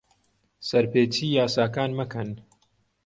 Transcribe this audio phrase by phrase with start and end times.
[0.67, 2.29] سەرپێچیی یاساکان مەکەن.